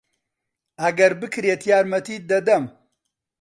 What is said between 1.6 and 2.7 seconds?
یارمەتیت دەدەم.